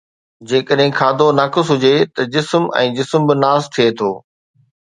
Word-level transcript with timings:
جيڪڏهن 0.51 0.93
کاڌو 0.99 1.27
ناقص 1.41 1.67
هجي 1.75 1.93
ته 2.15 2.21
جسم 2.37 2.67
۽ 2.81 2.91
جسم 2.97 3.29
به 3.29 3.35
ناس 3.45 3.61
ٿئي 3.77 3.89
ٿو 4.01 4.11